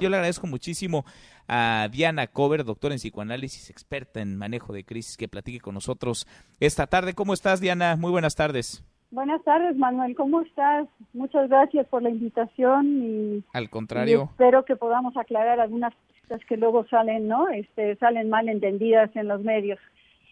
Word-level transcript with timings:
Yo 0.00 0.10
le 0.10 0.16
agradezco 0.16 0.46
muchísimo 0.46 1.04
a 1.48 1.88
Diana 1.90 2.26
Cover, 2.26 2.64
doctora 2.64 2.94
en 2.94 2.98
psicoanálisis, 2.98 3.70
experta 3.70 4.20
en 4.20 4.36
manejo 4.36 4.72
de 4.72 4.84
crisis, 4.84 5.16
que 5.16 5.28
platique 5.28 5.60
con 5.60 5.74
nosotros 5.74 6.26
esta 6.60 6.86
tarde. 6.86 7.14
¿Cómo 7.14 7.32
estás, 7.32 7.60
Diana? 7.60 7.96
Muy 7.96 8.10
buenas 8.10 8.34
tardes. 8.34 8.84
Buenas 9.10 9.42
tardes, 9.44 9.76
Manuel. 9.76 10.16
¿Cómo 10.16 10.42
estás? 10.42 10.88
Muchas 11.12 11.48
gracias 11.48 11.86
por 11.86 12.02
la 12.02 12.10
invitación 12.10 13.02
y 13.02 13.44
al 13.52 13.70
contrario. 13.70 14.28
espero 14.32 14.64
que 14.64 14.76
podamos 14.76 15.16
aclarar 15.16 15.60
algunas 15.60 15.94
cosas 16.22 16.44
que 16.46 16.56
luego 16.56 16.84
salen, 16.88 17.28
¿no? 17.28 17.48
Este, 17.48 17.96
salen 17.96 18.28
mal 18.28 18.48
entendidas 18.48 19.14
en 19.14 19.28
los 19.28 19.40
medios. 19.42 19.78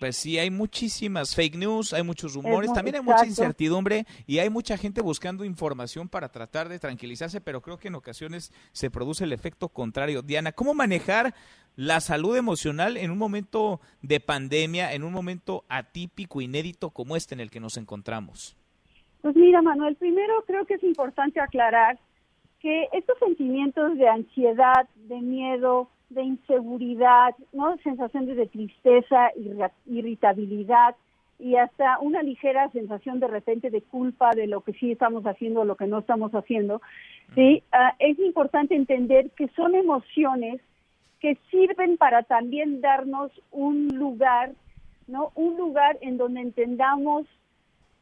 Pues 0.00 0.16
sí, 0.16 0.38
hay 0.38 0.50
muchísimas 0.50 1.34
fake 1.34 1.56
news, 1.56 1.92
hay 1.92 2.02
muchos 2.02 2.34
rumores, 2.34 2.72
también 2.72 2.96
hay 2.96 3.02
mucha 3.02 3.24
incertidumbre 3.24 4.06
y 4.26 4.38
hay 4.38 4.50
mucha 4.50 4.76
gente 4.76 5.00
buscando 5.00 5.44
información 5.44 6.08
para 6.08 6.28
tratar 6.28 6.68
de 6.68 6.78
tranquilizarse, 6.78 7.40
pero 7.40 7.60
creo 7.60 7.78
que 7.78 7.88
en 7.88 7.94
ocasiones 7.94 8.52
se 8.72 8.90
produce 8.90 9.24
el 9.24 9.32
efecto 9.32 9.68
contrario. 9.68 10.22
Diana, 10.22 10.52
¿cómo 10.52 10.74
manejar 10.74 11.34
la 11.76 12.00
salud 12.00 12.36
emocional 12.36 12.96
en 12.96 13.10
un 13.10 13.18
momento 13.18 13.80
de 14.02 14.20
pandemia, 14.20 14.92
en 14.92 15.04
un 15.04 15.12
momento 15.12 15.64
atípico, 15.68 16.40
inédito 16.40 16.90
como 16.90 17.16
este 17.16 17.34
en 17.34 17.40
el 17.40 17.50
que 17.50 17.60
nos 17.60 17.76
encontramos? 17.76 18.56
Pues 19.22 19.36
mira, 19.36 19.62
Manuel, 19.62 19.96
primero 19.96 20.44
creo 20.46 20.66
que 20.66 20.74
es 20.74 20.82
importante 20.82 21.40
aclarar 21.40 21.98
que 22.60 22.88
estos 22.92 23.18
sentimientos 23.18 23.96
de 23.96 24.08
ansiedad, 24.08 24.88
de 24.96 25.20
miedo, 25.20 25.88
de 26.14 26.22
inseguridad, 26.22 27.34
¿no? 27.52 27.76
sensaciones 27.78 28.36
de 28.36 28.46
tristeza, 28.46 29.30
irritabilidad 29.86 30.94
y 31.38 31.56
hasta 31.56 31.98
una 31.98 32.22
ligera 32.22 32.70
sensación 32.70 33.20
de 33.20 33.26
repente 33.26 33.70
de 33.70 33.82
culpa 33.82 34.30
de 34.30 34.46
lo 34.46 34.60
que 34.60 34.72
sí 34.72 34.92
estamos 34.92 35.24
haciendo 35.24 35.60
o 35.60 35.64
lo 35.64 35.76
que 35.76 35.86
no 35.86 35.98
estamos 35.98 36.32
haciendo. 36.32 36.80
Sí, 37.34 37.62
ah, 37.72 37.94
es 37.98 38.18
importante 38.18 38.74
entender 38.74 39.30
que 39.30 39.48
son 39.48 39.74
emociones 39.74 40.60
que 41.20 41.36
sirven 41.50 41.96
para 41.96 42.22
también 42.22 42.80
darnos 42.80 43.32
un 43.50 43.88
lugar, 43.88 44.52
¿no? 45.06 45.32
Un 45.34 45.56
lugar 45.56 45.98
en 46.02 46.18
donde 46.18 46.40
entendamos 46.40 47.22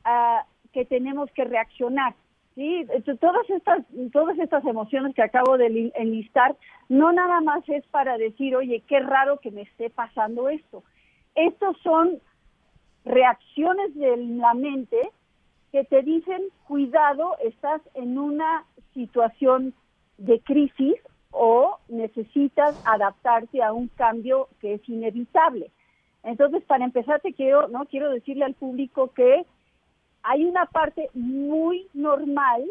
uh, 0.04 0.44
que 0.72 0.84
tenemos 0.84 1.30
que 1.30 1.44
reaccionar. 1.44 2.14
Sí, 2.54 2.86
todas 3.18 3.48
estas, 3.48 3.82
todas 4.12 4.38
estas 4.38 4.64
emociones 4.66 5.14
que 5.14 5.22
acabo 5.22 5.56
de 5.56 5.90
enlistar, 5.94 6.54
no 6.88 7.10
nada 7.12 7.40
más 7.40 7.66
es 7.68 7.86
para 7.86 8.18
decir, 8.18 8.54
oye, 8.54 8.82
qué 8.86 9.00
raro 9.00 9.38
que 9.38 9.50
me 9.50 9.62
esté 9.62 9.88
pasando 9.88 10.50
esto. 10.50 10.82
Estos 11.34 11.78
son 11.78 12.20
reacciones 13.06 13.94
de 13.94 14.16
la 14.18 14.52
mente 14.52 14.98
que 15.72 15.84
te 15.84 16.02
dicen, 16.02 16.42
cuidado, 16.68 17.36
estás 17.42 17.80
en 17.94 18.18
una 18.18 18.64
situación 18.92 19.72
de 20.18 20.38
crisis 20.40 20.96
o 21.30 21.78
necesitas 21.88 22.76
adaptarte 22.84 23.62
a 23.62 23.72
un 23.72 23.88
cambio 23.88 24.48
que 24.60 24.74
es 24.74 24.86
inevitable. 24.88 25.70
Entonces, 26.22 26.62
para 26.64 26.84
empezar, 26.84 27.20
te 27.20 27.32
quiero, 27.32 27.68
no 27.68 27.86
quiero 27.86 28.10
decirle 28.10 28.44
al 28.44 28.54
público 28.54 29.12
que 29.14 29.46
hay 30.22 30.44
una 30.44 30.66
parte 30.66 31.10
muy 31.14 31.86
normal, 31.94 32.64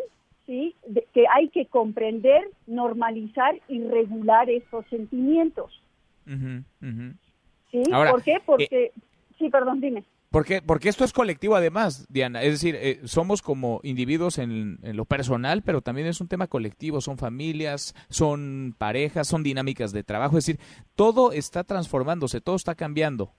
¿sí? 0.46 0.76
que 1.14 1.26
hay 1.28 1.50
que 1.50 1.66
comprender, 1.68 2.50
normalizar 2.68 3.60
y 3.68 3.84
regular 3.84 4.50
estos 4.50 4.86
sentimientos. 4.88 5.82
¿Sí? 6.26 7.84
¿Por 7.90 8.24
qué? 8.24 8.38
Porque, 8.46 8.86
eh, 8.86 8.92
sí, 9.38 9.50
perdón, 9.50 9.82
dime. 9.82 10.04
Porque, 10.30 10.62
porque 10.62 10.88
esto 10.88 11.04
es 11.04 11.12
colectivo 11.12 11.58
además, 11.58 12.08
Diana. 12.10 12.42
Es 12.42 12.54
decir, 12.54 12.78
eh, 12.80 13.02
somos 13.04 13.42
como 13.42 13.82
individuos 13.84 14.38
en, 14.38 14.80
en, 14.82 14.96
lo 14.96 15.04
personal, 15.04 15.62
pero 15.62 15.82
también 15.82 16.08
es 16.08 16.22
un 16.22 16.30
tema 16.30 16.48
colectivo. 16.48 17.02
Son 17.02 17.18
familias, 17.18 17.94
son 18.10 18.74
parejas, 18.78 19.28
son 19.28 19.44
dinámicas 19.44 19.92
de 19.92 20.04
trabajo. 20.04 20.38
Es 20.38 20.46
decir, 20.46 20.62
todo 20.96 21.34
está 21.34 21.66
transformándose, 21.66 22.40
todo 22.40 22.56
está 22.56 22.76
cambiando 22.76 23.34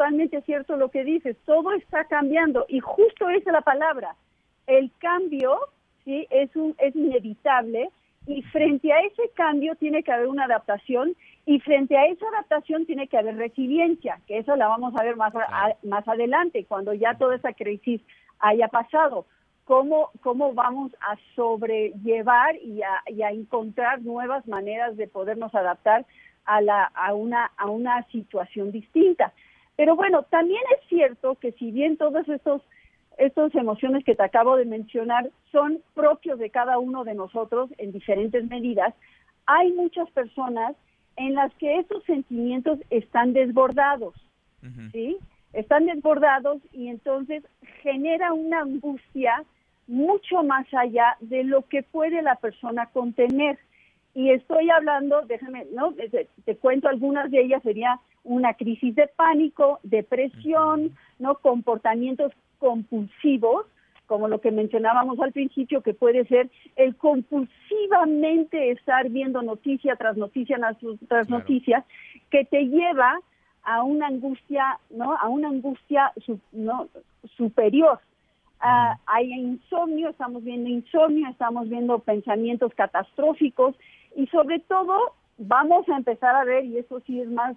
totalmente 0.00 0.40
cierto 0.46 0.78
lo 0.78 0.90
que 0.90 1.04
dices, 1.04 1.36
todo 1.44 1.72
está 1.72 2.04
cambiando 2.04 2.64
y 2.68 2.80
justo 2.80 3.28
esa 3.28 3.50
es 3.50 3.52
la 3.52 3.60
palabra. 3.60 4.16
El 4.66 4.90
cambio 4.98 5.58
sí 6.06 6.26
es 6.30 6.56
un 6.56 6.74
es 6.78 6.96
inevitable 6.96 7.90
y 8.26 8.40
frente 8.44 8.90
a 8.94 9.00
ese 9.00 9.28
cambio 9.34 9.74
tiene 9.74 10.02
que 10.02 10.10
haber 10.10 10.28
una 10.28 10.46
adaptación 10.46 11.14
y 11.44 11.60
frente 11.60 11.98
a 11.98 12.06
esa 12.06 12.26
adaptación 12.28 12.86
tiene 12.86 13.08
que 13.08 13.18
haber 13.18 13.36
resiliencia, 13.36 14.18
que 14.26 14.38
eso 14.38 14.56
la 14.56 14.68
vamos 14.68 14.94
a 14.96 15.04
ver 15.04 15.16
más 15.16 15.34
más 15.82 16.08
adelante 16.08 16.64
cuando 16.64 16.94
ya 16.94 17.18
toda 17.18 17.36
esa 17.36 17.52
crisis 17.52 18.00
haya 18.38 18.68
pasado. 18.68 19.26
Cómo, 19.66 20.10
cómo 20.22 20.54
vamos 20.54 20.92
a 21.02 21.16
sobrellevar 21.36 22.56
y 22.56 22.80
a, 22.82 23.02
y 23.06 23.20
a 23.20 23.32
encontrar 23.32 24.00
nuevas 24.00 24.48
maneras 24.48 24.96
de 24.96 25.06
podernos 25.08 25.54
adaptar 25.54 26.06
a, 26.46 26.62
la, 26.62 26.84
a, 26.94 27.12
una, 27.12 27.52
a 27.58 27.68
una 27.68 28.02
situación 28.04 28.72
distinta. 28.72 29.32
Pero 29.80 29.96
bueno, 29.96 30.24
también 30.24 30.60
es 30.78 30.86
cierto 30.90 31.36
que 31.36 31.52
si 31.52 31.70
bien 31.70 31.96
todos 31.96 32.28
estos 32.28 32.60
estas 33.16 33.54
emociones 33.54 34.04
que 34.04 34.14
te 34.14 34.22
acabo 34.22 34.56
de 34.56 34.66
mencionar 34.66 35.30
son 35.50 35.78
propios 35.94 36.38
de 36.38 36.50
cada 36.50 36.78
uno 36.78 37.02
de 37.02 37.14
nosotros 37.14 37.70
en 37.78 37.90
diferentes 37.90 38.46
medidas, 38.46 38.92
hay 39.46 39.72
muchas 39.72 40.10
personas 40.10 40.76
en 41.16 41.32
las 41.32 41.50
que 41.54 41.78
esos 41.78 42.04
sentimientos 42.04 42.78
están 42.90 43.32
desbordados, 43.32 44.12
¿sí? 44.92 45.16
Están 45.54 45.86
desbordados 45.86 46.58
y 46.74 46.88
entonces 46.88 47.42
genera 47.82 48.34
una 48.34 48.60
angustia 48.60 49.44
mucho 49.86 50.42
más 50.42 50.66
allá 50.74 51.16
de 51.20 51.42
lo 51.42 51.66
que 51.68 51.82
puede 51.82 52.20
la 52.20 52.34
persona 52.34 52.84
contener. 52.92 53.58
Y 54.14 54.30
estoy 54.30 54.70
hablando, 54.70 55.22
déjame, 55.22 55.66
¿no? 55.72 55.94
Te, 56.44 56.56
cuento 56.56 56.88
algunas 56.88 57.30
de 57.30 57.42
ellas, 57.42 57.62
sería 57.62 58.00
una 58.24 58.54
crisis 58.54 58.94
de 58.94 59.06
pánico, 59.06 59.78
depresión, 59.82 60.96
¿no? 61.18 61.36
Comportamientos 61.36 62.32
compulsivos, 62.58 63.66
como 64.06 64.26
lo 64.26 64.40
que 64.40 64.50
mencionábamos 64.50 65.20
al 65.20 65.32
principio, 65.32 65.82
que 65.82 65.94
puede 65.94 66.24
ser 66.26 66.50
el 66.74 66.96
compulsivamente 66.96 68.72
estar 68.72 69.08
viendo 69.08 69.42
noticia 69.42 69.94
tras 69.94 70.16
noticia 70.16 70.58
tras 71.08 71.28
noticia, 71.28 71.84
que 72.30 72.44
te 72.44 72.64
lleva 72.64 73.20
a 73.62 73.82
una 73.84 74.08
angustia, 74.08 74.78
¿no? 74.90 75.16
A 75.16 75.28
una 75.28 75.48
angustia 75.48 76.12
¿no? 76.52 76.88
superior. 77.36 78.00
Ah, 78.60 78.98
hay 79.06 79.32
insomnio, 79.32 80.10
estamos 80.10 80.44
viendo 80.44 80.68
insomnio, 80.68 81.28
estamos 81.30 81.68
viendo 81.68 81.98
pensamientos 81.98 82.74
catastróficos 82.74 83.74
y 84.14 84.26
sobre 84.26 84.58
todo 84.60 85.14
vamos 85.38 85.88
a 85.88 85.96
empezar 85.96 86.36
a 86.36 86.44
ver, 86.44 86.66
y 86.66 86.76
eso 86.76 87.00
sí 87.06 87.20
es 87.20 87.28
más, 87.28 87.56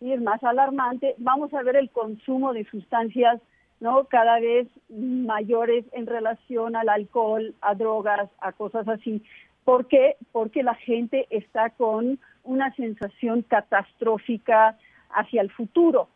sí 0.00 0.12
es 0.12 0.20
más 0.20 0.42
alarmante, 0.42 1.14
vamos 1.18 1.54
a 1.54 1.62
ver 1.62 1.76
el 1.76 1.90
consumo 1.90 2.52
de 2.52 2.64
sustancias 2.64 3.40
¿no? 3.78 4.04
cada 4.04 4.40
vez 4.40 4.68
mayores 4.88 5.84
en 5.92 6.06
relación 6.06 6.76
al 6.76 6.88
alcohol, 6.88 7.54
a 7.60 7.74
drogas, 7.74 8.30
a 8.40 8.52
cosas 8.52 8.86
así. 8.88 9.22
¿Por 9.64 9.86
qué? 9.86 10.16
Porque 10.30 10.62
la 10.62 10.74
gente 10.74 11.26
está 11.30 11.70
con 11.70 12.18
una 12.44 12.72
sensación 12.74 13.42
catastrófica 13.42 14.76
hacia 15.10 15.42
el 15.42 15.50
futuro. 15.50 16.08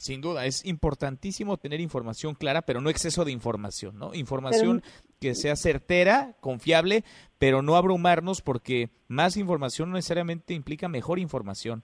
Sin 0.00 0.22
duda, 0.22 0.46
es 0.46 0.64
importantísimo 0.64 1.58
tener 1.58 1.78
información 1.78 2.34
clara, 2.34 2.62
pero 2.62 2.80
no 2.80 2.88
exceso 2.88 3.26
de 3.26 3.32
información, 3.32 3.98
¿no? 3.98 4.14
Información 4.14 4.80
que 5.20 5.34
sea 5.34 5.56
certera, 5.56 6.32
confiable, 6.40 7.04
pero 7.38 7.60
no 7.60 7.76
abrumarnos 7.76 8.40
porque 8.40 8.88
más 9.08 9.36
información 9.36 9.90
no 9.90 9.96
necesariamente 9.96 10.54
implica 10.54 10.88
mejor 10.88 11.18
información. 11.18 11.82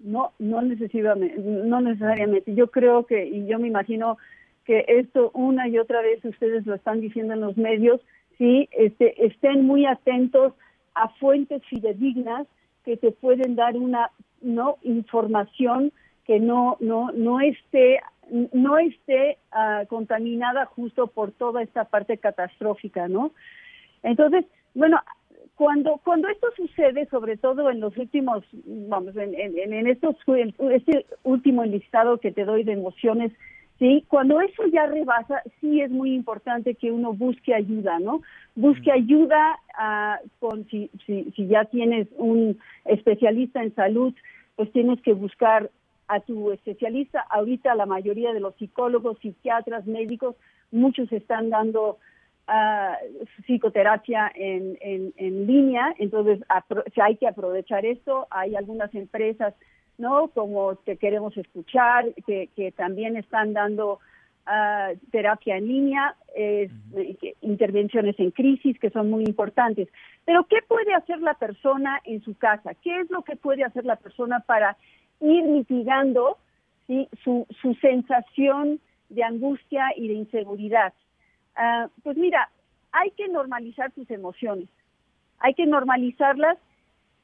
No, 0.00 0.32
no 0.38 0.60
necesariamente, 0.60 1.38
no 1.38 1.80
necesariamente. 1.80 2.54
Yo 2.54 2.70
creo 2.70 3.06
que, 3.06 3.26
y 3.26 3.46
yo 3.46 3.58
me 3.58 3.68
imagino 3.68 4.18
que 4.66 4.84
esto 4.86 5.30
una 5.32 5.66
y 5.66 5.78
otra 5.78 6.02
vez 6.02 6.22
ustedes 6.22 6.66
lo 6.66 6.74
están 6.74 7.00
diciendo 7.00 7.32
en 7.32 7.40
los 7.40 7.56
medios, 7.56 8.02
sí, 8.36 8.68
este, 8.72 9.24
estén 9.24 9.64
muy 9.66 9.86
atentos 9.86 10.52
a 10.94 11.08
fuentes 11.14 11.62
fidedignas 11.70 12.46
que 12.84 12.98
te 12.98 13.12
pueden 13.12 13.56
dar 13.56 13.78
una 13.78 14.10
no 14.42 14.76
información 14.82 15.90
que 16.26 16.40
no 16.40 16.76
no 16.80 17.10
no 17.12 17.40
esté 17.40 18.00
no 18.52 18.78
esté 18.78 19.38
ah, 19.52 19.84
contaminada 19.88 20.66
justo 20.66 21.08
por 21.08 21.32
toda 21.32 21.62
esta 21.62 21.84
parte 21.84 22.18
catastrófica, 22.18 23.08
¿no? 23.08 23.32
Entonces, 24.02 24.44
bueno, 24.74 25.00
cuando 25.56 26.00
cuando 26.04 26.28
esto 26.28 26.46
sucede, 26.56 27.06
sobre 27.10 27.36
todo 27.36 27.70
en 27.70 27.80
los 27.80 27.96
últimos, 27.96 28.44
vamos, 28.54 29.16
en, 29.16 29.34
en, 29.36 29.86
estos 29.86 30.16
este 30.70 31.06
último 31.22 31.64
enlistado 31.64 32.18
que 32.18 32.32
te 32.32 32.44
doy 32.44 32.64
de 32.64 32.72
emociones, 32.72 33.32
sí, 33.78 34.04
cuando 34.08 34.40
eso 34.40 34.64
ya 34.72 34.86
rebasa, 34.86 35.42
sí 35.60 35.80
es 35.80 35.90
muy 35.90 36.14
importante 36.14 36.76
que 36.76 36.92
uno 36.92 37.12
busque 37.12 37.54
ayuda, 37.54 37.98
¿no? 37.98 38.22
Busque 38.54 38.90
ayuda 38.90 39.58
uh, 39.78 40.28
con 40.38 40.66
si, 40.68 40.90
si 41.04 41.30
si 41.32 41.46
ya 41.46 41.64
tienes 41.66 42.08
un 42.16 42.58
especialista 42.84 43.62
en 43.62 43.74
salud, 43.74 44.14
pues 44.56 44.72
tienes 44.72 45.00
que 45.02 45.12
buscar 45.12 45.70
a 46.10 46.20
tu 46.20 46.50
especialista. 46.50 47.24
Ahorita 47.30 47.74
la 47.76 47.86
mayoría 47.86 48.32
de 48.32 48.40
los 48.40 48.56
psicólogos, 48.56 49.18
psiquiatras, 49.20 49.86
médicos, 49.86 50.34
muchos 50.72 51.10
están 51.12 51.50
dando 51.50 51.98
psicoterapia 53.46 54.32
en, 54.34 54.76
en, 54.80 55.46
línea, 55.46 55.94
entonces 55.98 56.40
hay 57.00 57.16
que 57.16 57.28
aprovechar 57.28 57.86
esto. 57.86 58.26
Hay 58.28 58.56
algunas 58.56 58.92
empresas, 58.92 59.54
¿no? 59.98 60.28
Como 60.28 60.74
Te 60.74 60.96
Queremos 60.96 61.36
Escuchar, 61.36 62.12
que, 62.26 62.48
que 62.56 62.72
también 62.72 63.16
están 63.16 63.52
dando 63.52 64.00
uh, 64.48 64.98
terapia 65.12 65.58
en 65.58 65.68
línea, 65.68 66.16
eh, 66.34 66.68
intervenciones 67.40 68.18
en 68.18 68.32
crisis 68.32 68.76
que 68.80 68.90
son 68.90 69.10
muy 69.10 69.22
importantes. 69.24 69.88
Pero 70.24 70.44
¿qué 70.48 70.58
puede 70.66 70.92
hacer 70.92 71.20
la 71.20 71.34
persona 71.34 72.00
en 72.04 72.20
su 72.22 72.36
casa? 72.36 72.74
¿Qué 72.82 72.98
es 72.98 73.10
lo 73.10 73.22
que 73.22 73.36
puede 73.36 73.62
hacer 73.62 73.84
la 73.84 73.96
persona 73.96 74.40
para 74.40 74.76
ir 75.20 75.44
mitigando 75.44 76.38
¿sí? 76.86 77.08
su, 77.22 77.46
su 77.60 77.74
sensación 77.74 78.80
de 79.08 79.24
angustia 79.24 79.86
y 79.96 80.08
de 80.08 80.14
inseguridad? 80.14 80.92
Uh, 81.56 81.88
pues 82.02 82.16
mira, 82.16 82.48
hay 82.92 83.10
que 83.12 83.28
normalizar 83.28 83.92
tus 83.92 84.10
emociones. 84.10 84.68
Hay 85.38 85.54
que 85.54 85.66
normalizarlas. 85.66 86.58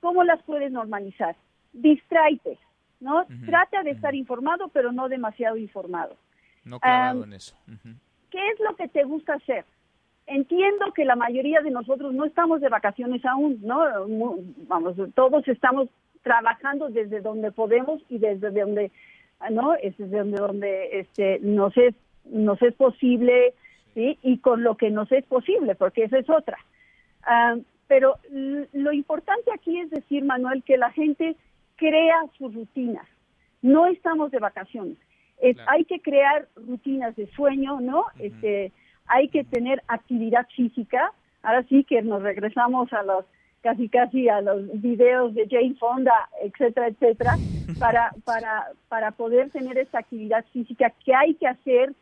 ¿Cómo 0.01 0.25
las 0.25 0.43
puedes 0.43 0.71
normalizar? 0.73 1.37
Distráete, 1.73 2.59
¿no? 3.01 3.27
Trata 3.45 3.83
de 3.83 3.91
estar 3.91 4.15
informado, 4.15 4.69
pero 4.69 4.93
no 4.93 5.09
demasiado 5.09 5.57
informado. 5.57 6.17
No 6.65 6.81
clavado 6.81 7.25
en 7.25 7.33
eso. 7.33 7.57
¿Qué 8.31 8.39
es 8.51 8.61
lo 8.61 8.77
que 8.77 8.89
te 8.89 9.05
gusta 9.05 9.35
hacer? 9.35 9.65
Entiendo 10.27 10.93
que 10.93 11.05
la 11.05 11.17
mayoría 11.17 11.61
de 11.61 11.71
nosotros 11.71 12.13
no 12.13 12.25
estamos 12.25 12.61
de 12.61 12.69
vacaciones 12.69 13.25
aún, 13.25 13.61
¿no? 13.63 13.79
Vamos, 14.67 14.97
todos 15.15 15.47
estamos 15.47 15.89
trabajando 16.27 16.89
desde 16.89 17.21
donde 17.21 17.53
podemos 17.53 18.03
y 18.09 18.19
desde 18.19 18.51
donde, 18.51 18.91
¿no? 19.51 19.75
Es 19.75 19.97
desde 19.97 20.19
donde, 20.19 20.39
donde 20.39 21.01
este, 21.01 21.39
nos 21.41 21.77
es 21.77 21.95
nos 22.25 22.61
es 22.61 22.75
posible, 22.75 23.55
¿sí? 23.95 24.19
Y 24.23 24.39
con 24.39 24.65
lo 24.65 24.77
que 24.77 24.91
nos 24.91 25.13
es 25.13 25.25
posible, 25.27 25.77
porque 25.77 26.03
esa 26.05 26.19
es 26.19 26.29
otra. 26.29 26.59
pero 27.87 28.17
lo 28.73 28.93
importante 28.93 29.53
aquí 29.53 29.79
es 29.79 29.91
decir, 29.91 30.25
Manuel, 30.25 30.65
que 30.65 30.77
la 30.77 30.91
gente 30.91 31.37
crea 31.77 32.17
sus 32.37 32.53
rutinas. 32.53 33.07
No 33.63 33.87
estamos 33.87 34.33
de 34.33 34.41
vacaciones 34.41 34.99
hay 35.67 35.85
que 35.85 36.01
crear 36.01 36.49
rutinas 36.57 37.15
de 37.17 37.27
sueño, 37.33 37.81
¿no? 37.81 38.07
Este, 38.19 38.73
hay 39.07 39.29
que 39.29 39.45
tener 39.45 39.83
actividad 39.89 40.47
física. 40.55 41.13
Ahora 41.43 41.63
sí 41.65 41.85
que 41.85 42.03
nos 42.03 42.23
regresamos 42.23 42.93
a 42.93 43.03
los 43.03 43.25
casi 43.67 43.89
casi 43.89 44.29
a 44.29 44.41
los 44.41 44.81
videos 44.81 45.35
de 45.35 45.49
Jane 45.51 45.75
Fonda, 45.75 46.29
etcétera, 46.41 46.87
etcétera, 46.87 47.35
para 47.81 48.13
para 48.25 48.67
para 48.89 49.11
poder 49.11 49.51
tener 49.51 49.77
esa 49.77 49.99
actividad 49.99 50.45
física 50.53 50.93
que 51.05 51.13
hay 51.13 51.35
que 51.35 51.49
hacer 51.49 51.93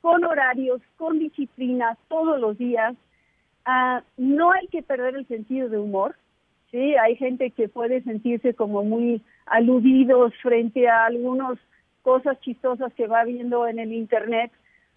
con 0.00 0.24
horarios, 0.24 0.82
con 0.96 1.20
disciplina 1.20 1.96
todos 2.08 2.40
los 2.40 2.58
días. 2.58 2.96
Ah, 3.64 4.02
no 4.16 4.50
hay 4.50 4.66
que 4.66 4.82
perder 4.82 5.14
el 5.14 5.28
sentido 5.28 5.68
de 5.68 5.78
humor. 5.78 6.16
Sí, 6.72 6.96
hay 6.96 7.14
gente 7.14 7.52
que 7.52 7.68
puede 7.68 8.02
sentirse 8.02 8.54
como 8.54 8.82
muy 8.82 9.22
aludidos 9.46 10.34
frente 10.42 10.88
a 10.88 11.04
algunos 11.04 11.60
cosas 12.02 12.40
chistosas 12.40 12.92
que 12.94 13.06
va 13.06 13.22
viendo 13.22 13.68
en 13.68 13.78
el 13.78 13.92
Internet 13.92 14.50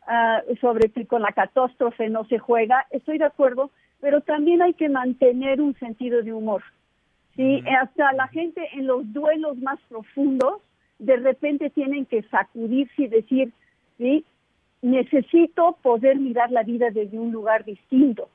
ah, 0.08 0.42
sobre 0.62 0.90
que 0.90 1.06
con 1.06 1.22
la 1.22 1.32
catástrofe 1.32 2.10
no 2.10 2.26
se 2.26 2.40
juega, 2.40 2.88
estoy 2.90 3.20
de 3.20 3.26
acuerdo, 3.26 3.70
pero 4.00 4.22
también 4.22 4.62
hay 4.62 4.74
que 4.74 4.90
mantener 4.90 5.62
un 5.62 5.78
sentido 5.80 6.22
de 6.22 6.34
humor. 6.34 6.64
¿sí? 7.36 7.64
Hasta 7.82 8.14
la 8.14 8.28
gente 8.28 8.62
en 8.74 8.88
los 8.88 9.12
duelos 9.14 9.58
más 9.58 9.80
profundos, 9.90 10.62
de 11.00 11.18
repente 11.18 11.70
tienen 11.70 12.06
que 12.06 12.24
sacudirse 12.24 13.04
y 13.04 13.08
decir, 13.08 13.54
¿sí? 13.98 14.26
necesito 14.82 15.78
poder 15.82 16.18
mirar 16.18 16.52
la 16.52 16.64
vida 16.64 16.90
desde 16.92 17.18
un 17.18 17.32
lugar 17.32 17.66
distinto. 17.66 18.30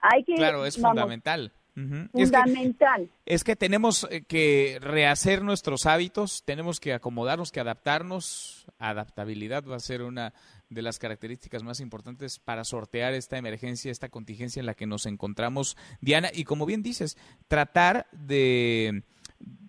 Hay 0.00 0.24
que, 0.24 0.34
claro, 0.34 0.64
es 0.64 0.80
fundamental. 0.80 1.50
Fundamental. 2.12 3.08
Es 3.26 3.44
que, 3.44 3.56
tenemos 3.56 4.06
eh, 4.10 4.22
que 4.22 4.78
rehacer 4.80 5.42
nuestros 5.42 5.86
hábitos, 5.86 6.42
tenemos 6.44 6.80
que 6.80 6.92
acomodarnos, 6.92 7.52
que 7.52 7.60
adaptarnos. 7.60 8.66
Adaptabilidad 8.78 9.64
va 9.64 9.76
a 9.76 9.80
ser 9.80 10.02
una 10.02 10.32
de 10.68 10.82
las 10.82 10.98
características 10.98 11.62
más 11.62 11.80
importantes 11.80 12.38
para 12.38 12.64
sortear 12.64 13.14
esta 13.14 13.38
emergencia, 13.38 13.90
esta 13.90 14.08
contingencia 14.08 14.60
en 14.60 14.66
la 14.66 14.74
que 14.74 14.86
nos 14.86 15.06
encontramos, 15.06 15.76
Diana. 16.00 16.30
Y 16.32 16.44
como 16.44 16.66
bien 16.66 16.82
dices, 16.82 17.16
tratar 17.48 18.06
de 18.12 19.02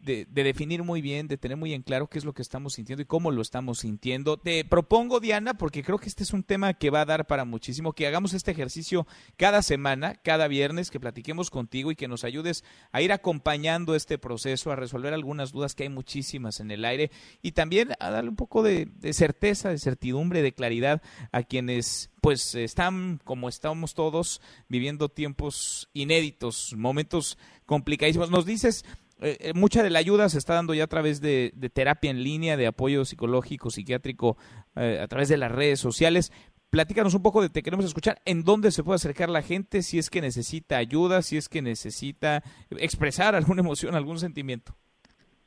de, 0.09 0.44
definir 0.44 0.83
muy 0.83 1.01
bien, 1.01 1.27
de 1.27 1.38
tener 1.38 1.57
muy 1.57 1.73
en 1.73 1.83
claro 1.83 2.07
qué 2.07 2.17
es 2.17 2.25
lo 2.25 2.33
que 2.33 2.41
estamos 2.41 2.73
sintiendo 2.73 3.03
y 3.03 3.06
cómo 3.06 3.29
lo 3.29 3.41
estamos 3.41 3.79
sintiendo. 3.79 4.38
Te 4.38 4.65
propongo, 4.65 5.19
Diana, 5.19 5.53
porque 5.56 5.83
creo 5.83 6.00
que 6.00 6.09
este 6.09 6.23
es 6.23 6.33
un 6.33 6.44
tema 6.44 6.73
que 6.73 6.89
va 6.89 7.01
a 7.01 7.06
dar 7.06 7.27
para 7.27 7.45
muchísimo, 7.45 7.94
que 7.94 8.07
hagamos 8.07 8.33
este 8.33 8.51
ejercicio 8.51 9.06
cada 9.38 9.61
semana, 9.61 10.15
cada 10.15 10.47
viernes, 10.47 10.89
que 10.89 11.00
platiquemos 11.00 11.51
contigo 11.51 11.91
y 11.91 11.95
que 11.95 12.07
nos 12.07 12.23
ayudes 12.23 12.63
a 12.91 13.01
ir 13.01 13.11
acompañando 13.11 13.94
este 13.94 14.17
proceso, 14.17 14.71
a 14.71 14.75
resolver 14.75 15.13
algunas 15.13 15.51
dudas 15.51 15.75
que 15.75 15.83
hay 15.83 15.89
muchísimas 15.89 16.59
en 16.59 16.71
el 16.71 16.85
aire 16.85 17.12
y 17.44 17.51
también 17.51 17.89
a 18.00 18.09
darle 18.09 18.31
un 18.31 18.35
poco 18.35 18.63
de, 18.63 18.85
de 18.85 19.13
certeza, 19.13 19.69
de 19.69 19.77
certidumbre, 19.77 20.41
de 20.41 20.53
claridad 20.53 21.03
a 21.31 21.44
quienes 21.44 22.09
pues 22.21 22.55
están 22.55 23.21
como 23.23 23.47
estamos 23.47 23.94
todos 23.94 24.41
viviendo 24.67 25.07
tiempos 25.07 25.89
inéditos, 25.94 26.73
momentos 26.75 27.38
complicadísimos. 27.65 28.29
Nos 28.29 28.45
dices 28.45 28.83
eh, 29.21 29.38
eh, 29.39 29.54
mucha 29.54 29.83
de 29.83 29.89
la 29.89 30.00
ayuda 30.00 30.30
se 30.30 30.38
está 30.38 30.54
dando 30.54 30.74
ya 30.74 30.86
a 30.86 30.88
través 30.88 31.19
de, 31.21 31.51
terapia 31.74 32.10
en 32.10 32.24
línea, 32.24 32.57
de 32.57 32.68
apoyo 32.68 33.04
psicológico, 33.06 33.69
psiquiátrico, 33.69 34.38
eh, 34.75 35.00
a 35.01 35.07
través 35.07 35.27
de 35.30 35.38
las 35.38 35.51
redes 35.51 35.80
sociales. 35.80 36.31
Platícanos 36.69 37.16
un 37.16 37.24
poco 37.24 37.42
de 37.42 37.50
Te 37.50 37.63
Queremos 37.63 37.86
Escuchar, 37.86 38.19
en 38.25 38.44
dónde 38.44 38.71
se 38.71 38.83
puede 38.83 38.95
acercar 38.95 39.30
la 39.30 39.42
gente, 39.42 39.81
si 39.81 39.98
es 39.98 40.10
que 40.10 40.21
necesita 40.21 40.77
ayuda, 40.77 41.21
si 41.21 41.36
es 41.36 41.50
que 41.50 41.62
necesita 41.62 42.44
expresar 42.69 43.36
alguna 43.36 43.62
emoción, 43.62 43.95
algún 43.95 44.19
sentimiento. 44.19 44.74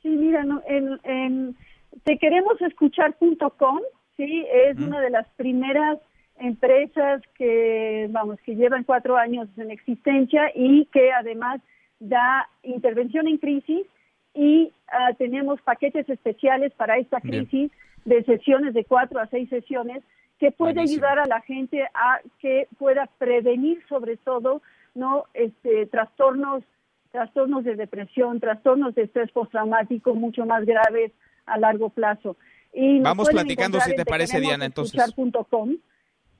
Sí, 0.01 0.09
mira, 0.09 0.43
no, 0.43 0.61
en, 0.67 0.99
en 1.05 1.55
tequeremosescuchar.com, 2.03 3.79
sí, 4.17 4.45
es 4.51 4.77
una 4.77 4.99
de 4.99 5.09
las 5.09 5.27
primeras 5.37 5.97
empresas 6.39 7.21
que, 7.35 8.07
vamos, 8.11 8.37
que 8.41 8.55
llevan 8.55 8.83
cuatro 8.83 9.15
años 9.15 9.47
en 9.57 9.71
existencia 9.71 10.51
y 10.53 10.85
que 10.87 11.11
además 11.13 11.61
da 12.09 12.49
intervención 12.63 13.27
en 13.27 13.37
crisis 13.37 13.85
y 14.33 14.71
ah, 14.91 15.13
tenemos 15.17 15.61
paquetes 15.61 16.09
especiales 16.09 16.73
para 16.73 16.97
esta 16.97 17.21
crisis 17.21 17.71
de 18.05 18.23
sesiones 18.23 18.73
de 18.73 18.83
cuatro 18.83 19.19
a 19.19 19.27
seis 19.27 19.49
sesiones 19.49 20.03
que 20.39 20.51
puede 20.51 20.81
ayudar 20.81 21.19
a 21.19 21.25
la 21.25 21.41
gente 21.41 21.83
a 21.93 22.19
que 22.39 22.67
pueda 22.77 23.07
prevenir 23.17 23.81
sobre 23.87 24.17
todo 24.17 24.61
no 24.95 25.25
este 25.33 25.85
trastornos 25.85 26.63
trastornos 27.11 27.63
de 27.63 27.75
depresión 27.75 28.39
trastornos 28.39 28.95
de 28.95 29.03
estrés 29.03 29.31
postraumático 29.31 30.15
mucho 30.15 30.45
más 30.45 30.65
graves 30.65 31.11
a 31.45 31.57
largo 31.57 31.89
plazo. 31.89 32.35
Y 32.73 32.99
vamos 32.99 33.29
platicando 33.29 33.79
si 33.81 33.95
te 33.95 34.05
parece 34.05 34.39
Diana 34.39 34.65
entonces 34.65 34.99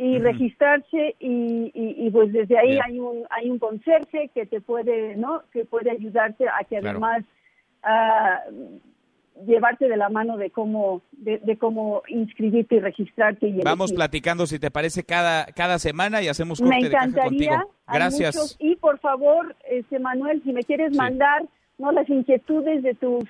y 0.04 0.20
registrarse 0.20 1.16
y, 1.20 1.72
y, 1.74 2.10
pues 2.12 2.34
desde 2.34 2.58
ahí 2.58 2.78
hay 2.78 3.00
un 3.00 3.24
hay 3.30 3.50
un 3.50 3.58
conserje 3.58 4.30
que 4.34 4.46
te 4.46 4.60
puede 4.60 5.16
no 5.16 5.44
que 5.54 5.64
puede 5.64 5.92
ayudarte 5.92 6.46
a 6.50 6.66
que 6.66 6.78
además 6.78 7.24
ah, 7.84 8.42
llevarte 9.46 9.88
de 9.88 9.96
la 9.96 10.10
mano 10.10 10.36
de 10.36 10.50
cómo 10.50 11.02
de, 11.14 11.58
cómo 11.58 12.04
inscribirte 12.10 12.76
y 12.76 12.80
registrarte 12.80 13.48
y 13.48 13.62
vamos 13.62 13.94
platicando 13.94 14.46
si 14.46 14.60
te 14.60 14.72
parece 14.72 15.06
cada 15.06 15.46
cada 15.46 15.80
semana 15.80 16.22
y 16.22 16.28
hacemos 16.28 16.60
corte 16.60 16.82
me 16.82 16.88
encantaría. 16.88 17.64
gracias. 17.88 18.58
Y 18.60 18.76
por 18.76 19.00
favor 19.00 19.56
este 19.70 20.00
Manuel 20.00 20.44
si 20.44 20.52
me 20.52 20.64
quieres 20.64 20.94
mandar 20.98 21.46
no 21.78 21.94
las 21.94 22.10
inquietudes 22.10 22.84
de 22.84 22.94
tus 22.96 23.24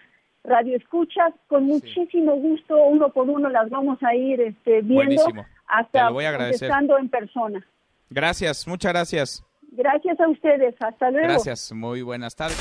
radioescuchas 0.43 1.33
con 1.47 1.65
muchísimo 1.65 2.35
gusto 2.35 2.75
uno 2.85 3.09
por 3.09 3.29
uno 3.29 3.49
las 3.49 3.69
vamos 3.69 3.97
a 4.03 4.13
ir 4.15 4.41
este 4.41 4.81
viendo 4.81 5.23
hasta 5.67 6.09
voy 6.09 6.25
en 6.25 7.09
persona. 7.09 7.65
Gracias, 8.09 8.67
muchas 8.67 8.93
gracias. 8.93 9.43
Gracias 9.71 10.19
a 10.19 10.27
ustedes, 10.27 10.75
hasta 10.79 11.09
luego. 11.09 11.27
Gracias, 11.27 11.71
muy 11.71 12.01
buenas 12.03 12.35
tardes. 12.35 12.57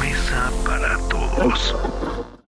Mesa 0.00 0.50
para 0.64 0.96
todos. 1.08 2.23